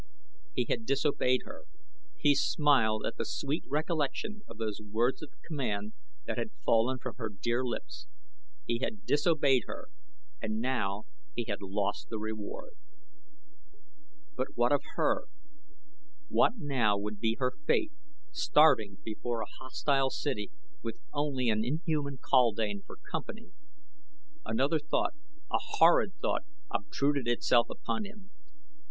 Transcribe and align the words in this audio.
He 0.55 0.65
had 0.67 0.87
disobeyed 0.87 1.41
her. 1.45 1.65
He 2.17 2.33
smiled 2.33 3.05
at 3.05 3.17
the 3.17 3.23
sweet 3.23 3.63
recollection 3.67 4.41
of 4.47 4.57
those 4.57 4.81
words 4.81 5.21
of 5.21 5.29
command 5.45 5.93
that 6.25 6.39
had 6.39 6.53
fallen 6.65 6.97
from 6.97 7.17
her 7.19 7.29
dear 7.29 7.63
lips. 7.63 8.07
He 8.65 8.79
had 8.79 9.05
disobeyed 9.05 9.65
her 9.67 9.89
and 10.41 10.59
now 10.59 11.03
he 11.35 11.45
had 11.47 11.61
lost 11.61 12.09
the 12.09 12.17
reward. 12.17 12.71
But 14.35 14.57
what 14.57 14.71
of 14.71 14.81
her? 14.95 15.25
What 16.29 16.53
now 16.57 16.97
would 16.97 17.19
be 17.19 17.35
her 17.37 17.51
fate 17.67 17.91
starving 18.31 18.97
before 19.05 19.41
a 19.41 19.45
hostile 19.59 20.09
city 20.09 20.49
with 20.81 20.97
only 21.13 21.47
an 21.49 21.63
inhuman 21.63 22.17
kaldane 22.17 22.81
for 22.87 22.95
company? 23.11 23.51
Another 24.43 24.79
thought 24.79 25.13
a 25.51 25.59
horrid 25.59 26.15
thought 26.19 26.41
obtruded 26.73 27.27
itself 27.27 27.69
upon 27.69 28.05
him. 28.05 28.31